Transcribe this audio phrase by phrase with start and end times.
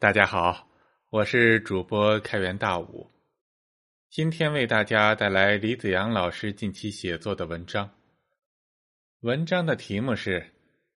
[0.00, 0.66] 大家好，
[1.10, 3.10] 我是主播开元大武，
[4.08, 7.90] 今天为大家带来李子阳老师近期写作的文章。
[9.20, 10.40] 文章的题目是《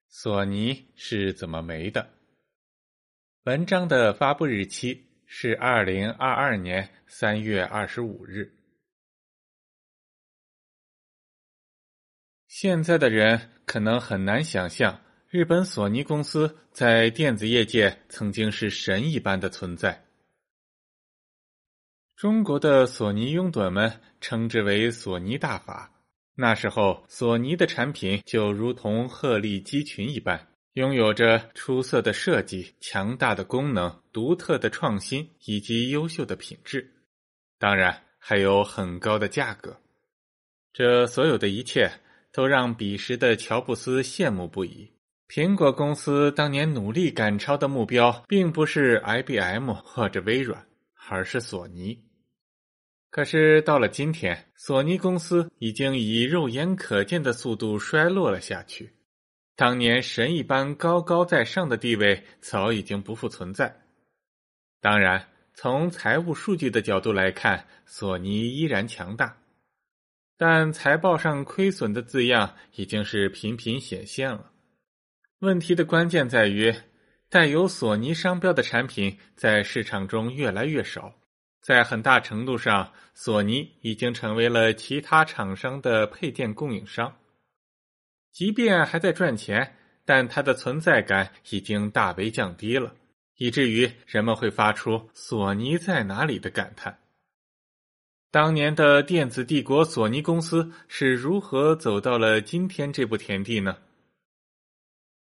[0.08, 2.00] 索尼是怎么没的》。
[3.42, 8.56] 文章的发布日期是二零二二年三月二十五日。
[12.48, 15.03] 现在的人可能很难想象。
[15.34, 20.04] 日本索尼公司在电子业界曾经是神一般的存在。
[22.14, 25.92] 中国的索尼拥趸们称之为“索尼大法”。
[26.38, 36.88] 那时候，索尼的产品就如同鹤立鸡群一般，拥有着出色的设计、强大的功能、独特的创新以及优秀的品质，
[37.58, 39.76] 当然还有很高的价格。
[40.72, 41.90] 这所有的一切
[42.30, 44.93] 都让彼时的乔布斯羡慕不已。
[45.28, 50.66] 苹果公司当年努力赶超的目标，并不是 IBM 或者微软，
[51.08, 51.98] 而是索尼。
[53.10, 58.92] 可是到了今天，索尼公司已经以肉眼可见的速度衰落了下去。
[59.56, 63.82] 当年神一般高高在上的地位，早已经不复存在。
[64.80, 69.36] 当然，从财务数据的角度来看，索尼依然强大，
[70.36, 74.50] 但财报上亏损的字样已经是频频显现了。
[75.44, 76.74] 问题的关键在于，
[77.28, 81.12] 带有索尼商标的产品在市场中越来越少，
[81.60, 87.14] 在很大程度上，索尼已经成为了其他厂商的配件供应商。
[88.32, 92.94] 即便还在赚钱，但它的存在感已经大为降低了，
[93.36, 96.98] 以至于人们会发出“索尼在哪里”的感叹。
[98.30, 103.76] 当年的电子帝国索尼公司是如何走到了今天这步田地呢？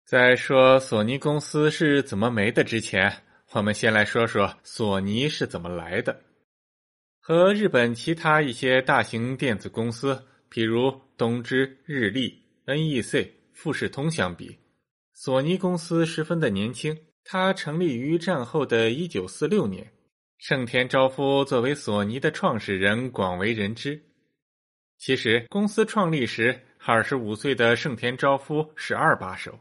[0.08, 3.11] 在说索尼公司是怎么没的之前，
[3.52, 6.17] 我们先来说说索尼是怎么来的。
[7.19, 14.57] 和日本其他一些大型电子公司，譬如东芝、日立、NEC、富士通相比，
[15.13, 16.97] 索尼公司十分的年轻。
[17.25, 19.91] 它成立于战后的一九四六年，
[20.38, 24.01] 盛田昭夫作为索尼的创始人广为人知。
[24.97, 29.59] 其实，公司创立时，二十五岁的盛田昭夫是二把手。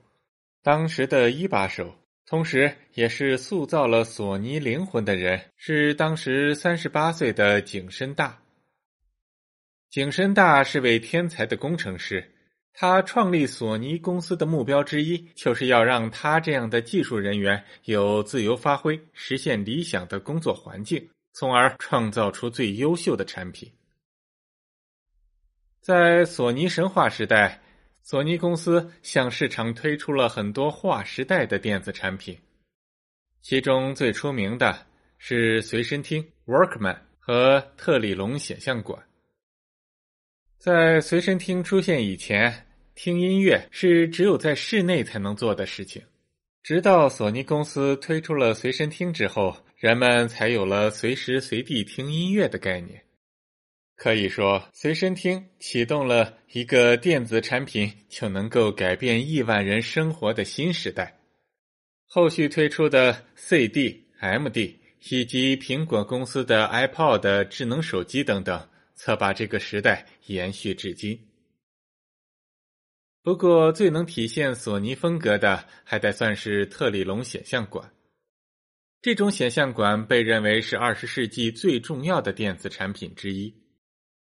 [0.66, 1.94] 当时的一把手，
[2.26, 8.36] 同时也是塑造了索尼灵魂的人，是当时三十八岁的景深大。
[9.90, 12.34] 景深大是位天才的工程师，
[12.72, 23.70] 他创立索尼公司的目标之一，就是要让他这样的技术人员有自由发挥，实现理想的工作环境，从而创造出最优秀的产品。
[25.80, 27.62] 在索尼神话时代。
[28.08, 32.38] 索尼公司向市场推出了很多划时代的电子产品，
[33.42, 34.86] 其中最出名的
[35.18, 39.02] 是随身听 Workman 和特里龙显像管。
[40.56, 46.00] 在随身听出现以前，听音乐是只有在室内才能做的事情。
[46.62, 53.02] 直到索尼公司推出了随身听之后，人们才有了随时随地听音乐的概念。
[53.96, 61.18] 可以说，随身听启动了一个电子产品就能够改变亿万人生活的新时代。
[62.04, 64.76] 后续推出的 CD、MD
[65.08, 71.18] 以及苹果公司的 iPod 智能手机等等，则把这个时代延续至今。
[73.22, 77.90] 不过，最能体现索尼风格的，还得算是特里龙显像管。
[79.00, 83.52] 这种显像管被认为是二十世纪最重要的电子产品之一。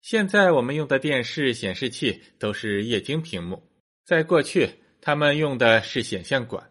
[0.08, 3.62] 现在我们用的电视显示器都是液晶屏幕，
[4.06, 4.70] 在过去，
[5.02, 6.66] 他们用的是显像管。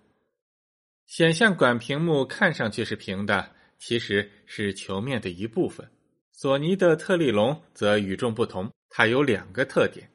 [1.06, 5.88] 显像管屏幕看上去是平的，其实是球面的一部分。
[6.31, 10.09] 索尼的特立龙则与众不同，它有两个特点：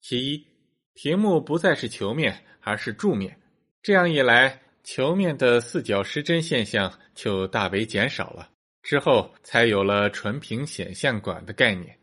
[0.00, 0.46] 其一，
[0.94, 3.38] 屏幕不再是球面，而是柱面。
[3.82, 8.48] 这样一来，球面的四角失真现象就大为减少了。
[8.82, 11.94] 之后才有了纯平显像管的概念。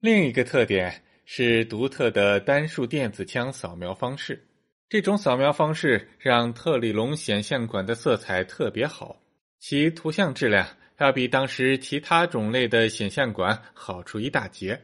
[0.00, 4.46] 另一个特点是独特的单数电子枪扫描方式，
[4.88, 9.20] 这种扫描方式让特里龙显像管的色彩特别好，
[9.58, 10.66] 其图像质量
[10.98, 14.80] 要比当时其他种类的显像管好出一大截。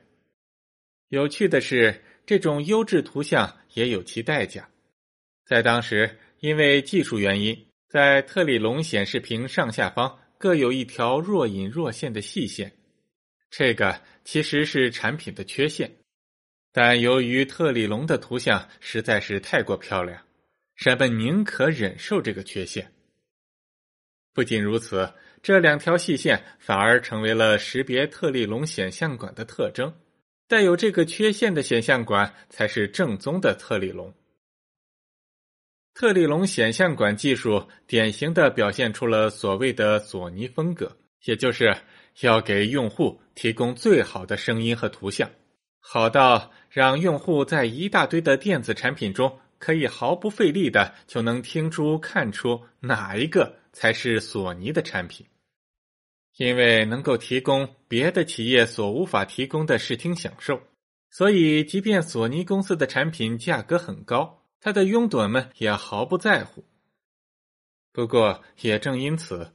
[1.09, 4.69] 有趣的是，这种优质图像也有其代价，
[5.47, 10.19] 在当时因为技术原因，在特里龙显示屏上下方。
[10.39, 12.73] 各有一条若隐若现的细线，
[13.49, 15.97] 这个其实是产品的缺陷，
[16.73, 20.23] 但由于特里龙的图像实在是太过漂亮，
[20.75, 22.93] 人们宁可忍受这个缺陷。
[24.33, 29.95] 不仅如此，这两条细线反而成为了识别特立龙显像管的特征。
[30.49, 34.13] 带有这个缺陷的显像管才是正宗的特立龙。
[35.95, 41.75] 特立龙显像管技术典型的表现出了所谓的索尼风格，也就是
[42.21, 45.31] 要给用户提供最好的声音和图像，
[45.81, 55.27] 好到让用户在一大堆的电子产品中可以毫不费力的就能听出、看出哪一个才是索尼的产品，
[56.37, 60.61] 因为能够提供别的企业所无法提供的视听享受，
[61.11, 64.41] 所以即便索尼公司的产品价格很高。
[64.65, 66.65] 它的拥趸们也毫不在乎。
[67.93, 69.53] 不过，也正因此，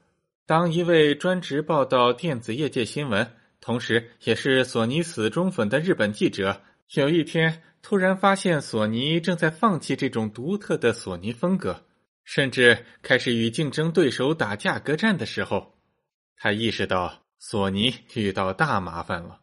[0.48, 6.62] 当一位专职报道电子业界新闻，同时也是索尼死忠粉的日本记者，
[6.94, 11.86] 有一天突然发现索尼正在放弃这种独特的索尼风格，
[12.24, 15.76] 甚至开始与竞争对手打价格战的时候，
[16.38, 19.42] 他意识到索尼遇到大麻烦了。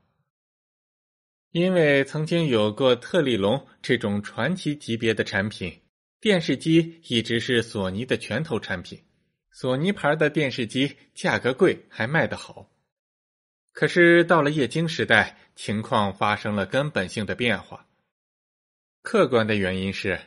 [1.51, 5.83] 因为曾经有过特立龙这种传奇级别的产品，
[6.19, 8.99] 电视机一直是索尼的拳头产品。
[9.57, 12.69] 索尼牌的电视机价格贵，还卖得好。
[13.73, 17.87] 可是到了液晶时代，情况发生了根本性的变化。
[19.03, 20.21] 客观的原因是，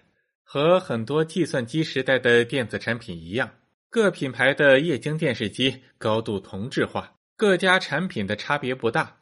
[0.43, 3.53] 和很多计算机时代的电子产品一样，
[3.89, 9.17] 各品牌的液晶电视机高度同质化，各家产品的差别不大，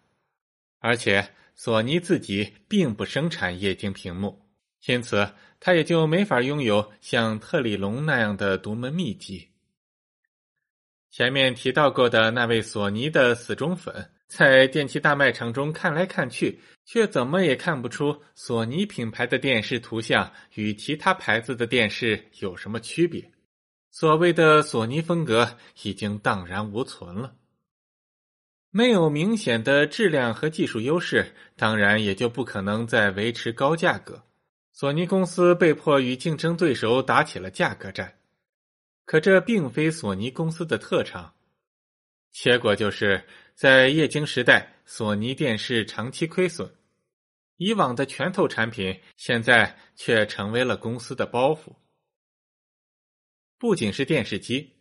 [0.79, 1.31] 而且。
[1.57, 4.45] 索尼自己并不生产液晶屏幕，
[4.87, 9.47] 因此它也就没法拥有像特里龙那样的独门秘籍。
[11.15, 23.31] 前面提到过的那位索尼的死忠粉，在电器大卖场中看来看去，却怎么也看不出索尼品牌的电视图像与其他牌子的电视有什么区别。
[23.91, 27.33] 所谓的索尼风格已经荡然无存了。
[28.69, 34.21] 没有明显的质量和技术优势，当然也就不可能再维持高价格。
[34.73, 38.15] 索尼公司被迫与竞争对手打起了价格战，
[39.05, 41.33] 可这并非索尼公司的特长。
[42.31, 43.23] 结果就是
[43.53, 46.69] 在液晶时代，索尼电视长期亏损，
[47.57, 51.75] 以往的拳头产品现在却成为了公司的包袱。
[53.57, 54.73] 不仅是电视机，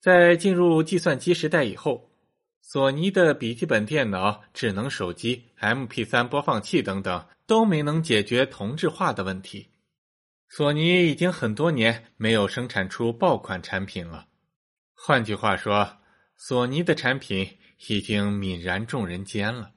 [0.00, 2.06] 在进入计算机时代以后。
[2.62, 9.69] 索尼的笔记本电脑、智能手机、MP3 播放器等等都没能解决同质化的问题。
[10.52, 14.26] 索尼已经很多年没有生产出爆款产品了。
[14.94, 16.00] 换句话说，
[16.36, 17.56] 索尼的产品
[17.86, 19.72] 已经泯然众人间了。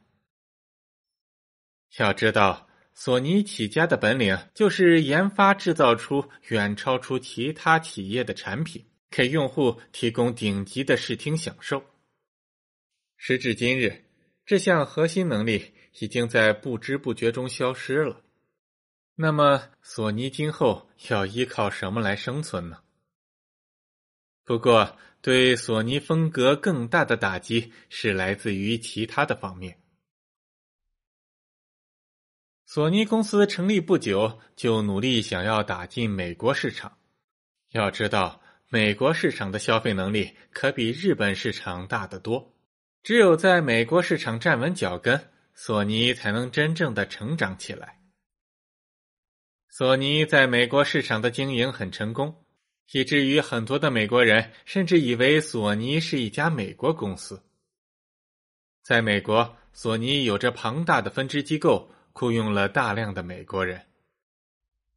[1.99, 11.85] 要知道，索尼起家的本领就是研发制造出远超出其他企业的产品，给用户提供顶级的视听享受。
[13.15, 14.05] 时至今日，
[14.43, 18.23] 这项核心能力已经在不知不觉中消失了。
[19.15, 22.79] 那么，索尼今后要依靠什么来生存呢？
[24.43, 29.79] 不过，对索尼风格更大的打击是来自于其他的方面。
[32.65, 36.97] 索尼公司成立不久，就努力想要打进美国市场。
[37.69, 42.51] 要知道，美国市场的消费能力可比日本市场大得多。
[43.03, 48.02] 只有在美国市场站稳脚跟，索尼才能真正的成长起来。
[49.75, 52.45] 索尼在美国市场的经营很成功，
[52.91, 57.41] 以至于很多的美国人甚至以为索尼是一家美国公司。
[58.83, 63.81] 在美国，索尼有着庞大的分支机构，雇佣了大量的美国人。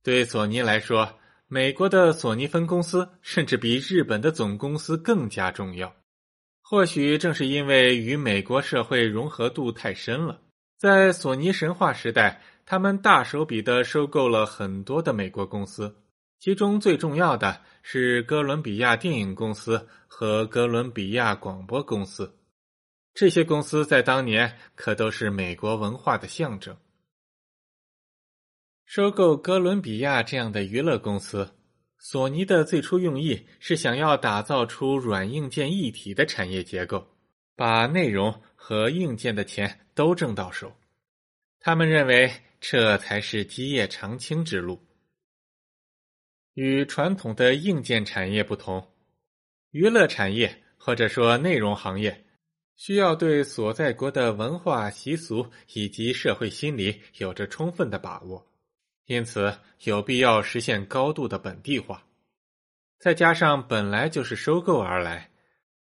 [0.03, 1.19] 对索尼来说，
[1.49, 5.97] 美国的索尼分公司甚至比日本的总公司更加重要。
[6.61, 10.43] 或许正是因为与美国社会融合度太深了，
[10.77, 16.03] 在索尼神话时代，他们大手笔的收购了很多的美国公司，
[16.41, 22.37] 其中最重要的是哥伦比亚电影公司和哥伦比亚广播公司。
[23.15, 26.77] 这些公司在当年可都是美国文化的象征。
[28.85, 31.53] 收购哥伦比亚这样的娱乐公司。
[31.99, 37.09] 索尼的最初用意是想要打造出软硬件一体的产业结构，
[37.57, 40.73] 把内容和硬件的钱都挣到手。
[41.59, 42.31] 他们认为
[42.69, 44.85] 这才是基业长青之路。
[46.55, 48.93] 与传统的硬件产业不同，
[49.71, 52.27] 娱乐产业或者说内容行业
[52.75, 58.45] 需要对所在国的文化习俗以及社会心理有着充分的把握。
[59.05, 62.05] 因此，有必要实现高度的本地化，
[62.99, 65.31] 再加上本来就是收购而来，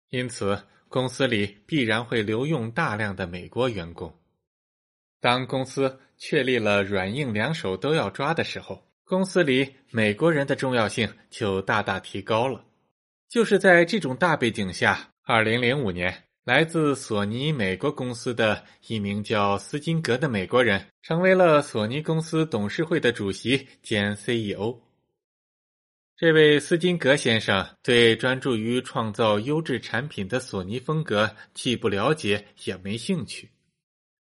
[0.10, 0.60] 因此
[0.90, 4.12] 公司里必然会留用大量的美国员工。
[5.22, 12.66] 当公司确立了软硬两手都要抓的时候，公司里美国人的重要性就大大提高了。
[13.30, 16.24] 就是在这种大背景下，二零零五年。
[16.44, 24.76] 来自索尼美国公司的一名叫斯金格的美国人，成为了索尼公司董事会的主席兼 CEO。
[26.18, 33.48] 这位斯金格先生对专注于创造优质产品的索尼风格既不了解也没兴趣。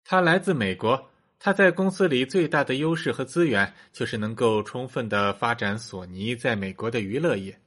[0.04, 7.60] 他来自美国，他在公司里最大的优势和资源就是能够充分的发展索尼在美国的娱乐业。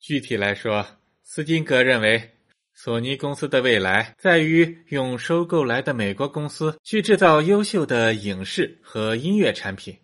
[0.00, 0.86] 具体来说，
[1.22, 2.30] 斯金格认为。
[2.74, 9.94] 索尼公司的未来在于用收购来的美国公司去制造优秀的影视和音乐产品，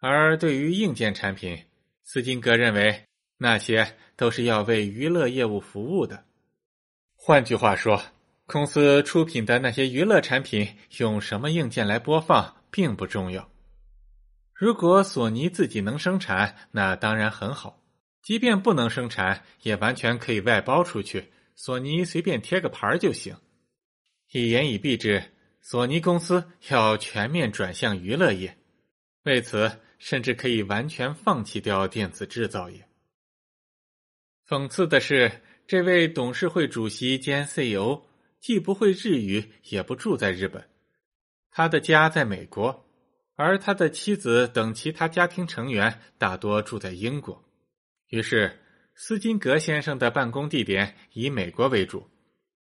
[0.00, 1.56] 而对于硬件产品，
[2.02, 3.04] 斯金格认为
[3.38, 6.24] 那些都是要为娱乐业务服务的。
[7.14, 8.02] 换句话说，
[8.46, 13.50] 公司出品的那些娱乐产品用什么硬件来播放并不重要。
[14.54, 17.82] 如果索尼自己能生产，那当然很好；
[18.22, 21.32] 即便不能生产，也完全可以外包出去。
[21.56, 23.36] 索尼随便贴个牌就行。
[24.32, 25.22] 一言以蔽之，
[25.60, 28.56] 索尼公司要全面转向娱乐业，
[29.24, 32.86] 为此甚至可以完全放弃掉电子制造业。
[34.48, 38.00] 讽刺的是，这位董事会主席兼 CEO
[38.46, 40.62] 既不会日语，也不住在日本，
[41.50, 42.86] 他的家在美国，
[43.34, 47.42] 而他的妻子等其他家庭成员大多住在英国，
[48.06, 48.56] 于是。
[48.94, 52.08] 斯金格先生的办公地点以美国为主，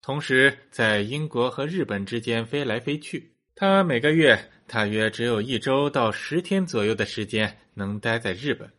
[0.01, 3.35] 同时在英国和日本之间飞来飞去。
[3.57, 8.73] 他每个月大约只有一周到十天左右的时间能待在日本。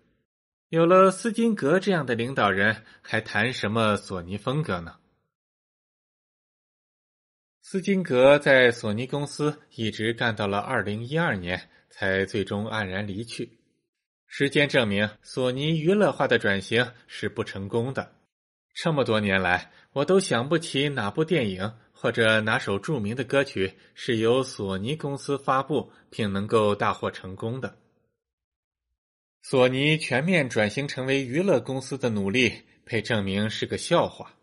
[0.69, 4.95] 有了斯金格这样的领导人，还谈什么索尼风格呢？
[7.65, 13.57] 斯金格在索尼公司一直干到了二零一二年，才最终黯然离去。
[14.27, 18.15] 时间证明，索尼娱乐化的转型是不成功的。
[18.73, 27.77] 这么多年来，我都想不起哪部电影或者哪首著名的歌曲是由索尼公司发布并能够大获成功的。
[29.41, 34.33] 索尼全面转型成为娱乐公司的努力被证明是个笑话。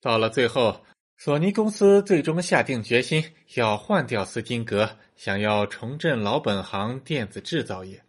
[0.00, 0.84] 到了最后，
[1.16, 8.02] 索尼公司最终下定决心要换掉斯金格，想要重振老本行电子制造业。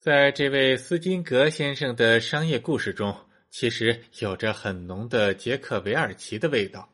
[0.00, 3.16] 在这位斯金格先生的商业故事中，
[3.50, 6.88] 其实有着很浓的杰克韦尔奇的味道。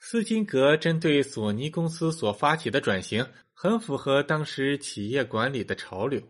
[0.00, 6.20] 斯金格针对索尼公司所发起的转型，很符合当时企业管理的潮流，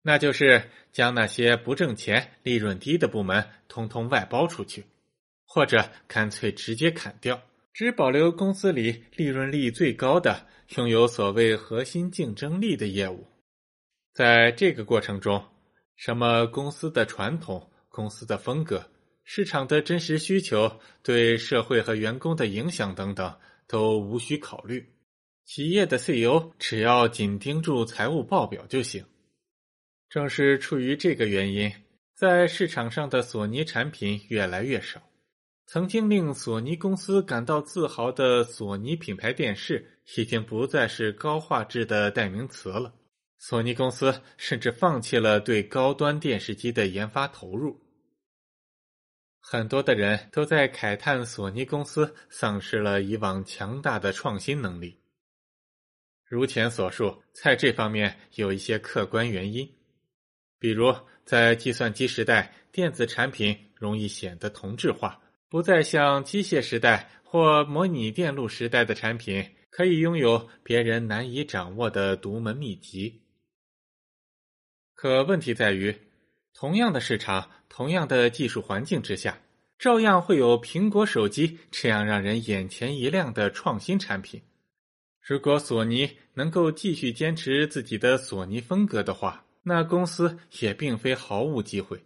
[0.00, 4.86] 那就是将那些不挣钱、利润低的部门通通外包出去，
[5.52, 7.42] 或者干脆直接砍掉，
[7.72, 13.26] 只保留公司里利润率最高的、拥有所谓核心竞争力的业务。
[14.14, 15.44] 在这个过程中，
[15.96, 18.88] 什么公司的传统、公司的风格、
[19.24, 24.88] 市场的真实需求、对社会和员工的影响等等，都无需考虑。
[25.44, 29.04] 企业的 CEO 只要紧盯住财务报表就行。
[30.08, 31.72] 正是出于这个原因，
[32.14, 35.02] 在市场上的索尼产品越来越少。
[35.72, 42.92] 曾经令索尼公司感到自豪的索尼品牌电视，已经不再是高画质的代名词了。
[43.38, 47.80] 索尼公司甚至放弃了对高端电视机的研发投入，
[49.38, 54.98] 很多的人都在慨叹索尼公司丧失了以往强大的创新能力。
[56.24, 59.72] 如前所述，在这方面有一些客观原因，
[60.58, 60.92] 比如
[61.24, 65.16] 在计算机时代，电子产品容易显得同质化，
[65.50, 73.22] 不再像机械时代或模拟电路时代的产品可以拥有别人难以掌握的独门秘籍。
[74.94, 75.94] 可问题在于，
[76.54, 79.40] 同样的市场、同样的技术环境之下，
[79.76, 84.40] 照样会有苹果手机这样让人眼前一亮的创新产品。
[85.20, 92.00] 如果索尼能够继续坚持自己的索尼风格的话，那公司也并非毫无机会。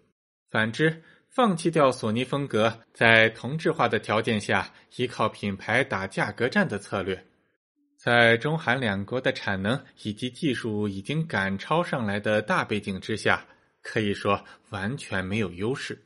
[0.50, 1.02] 反之，
[1.34, 7.26] 放弃掉索尼风格，在同质化的条件下依靠品牌打价格战的策略。
[7.96, 13.44] 在中韩两国的产能以及技术已经赶超上来的大背景之下，
[13.82, 16.00] 可以说完全没有优势。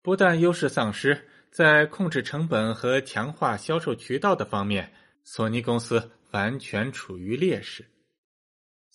[0.00, 4.92] 不但优势丧失，在控制成本和强化销售渠道的方面，
[5.24, 7.84] 索尼公司完全处于劣势。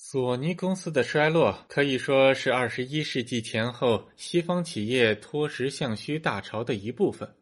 [0.05, 7.33] 索尼公司的衰落可以说是二十一世纪前后西方企业脱实向虚大潮的一部分。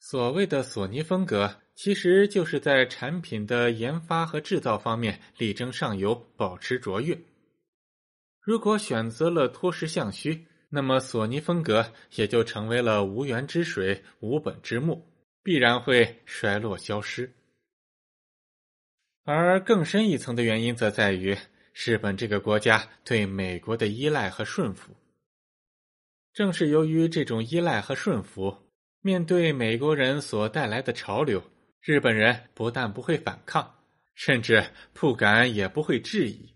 [0.00, 7.16] 所谓的索尼风格，其实就是在产品的研发和制造方面力争上游，保持卓越。
[8.40, 15.00] 如果选择了脱实向虚，那么索尼风格也就成为了无源之水、无本之木，
[15.44, 17.32] 必然会衰落消失。
[19.22, 21.38] 而更深一层的原因，则在于。
[21.74, 24.94] 日本这个国家对美国的依赖和顺服，
[26.32, 28.56] 正是由于这种依赖和顺服，
[29.00, 31.42] 面对美国人所带来的潮流，
[31.80, 33.74] 日本人不但不会反抗，
[34.14, 36.48] 甚至不敢也不会质疑。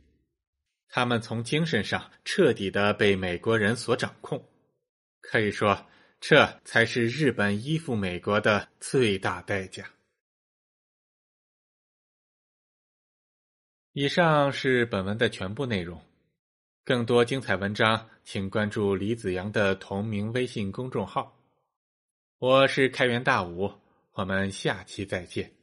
[0.89, 4.43] 他们从精神上彻底的被美国人所掌控，
[5.21, 5.85] 可以说，
[6.21, 9.85] 这才是日本依附美国的最大代价。
[14.01, 16.01] 以上是本文的全部内容，
[16.85, 21.37] 更多精彩文章，请关注李子阳的同名微信公众号。
[22.39, 23.73] 我是开元大武，
[24.13, 25.58] 我们下期再见。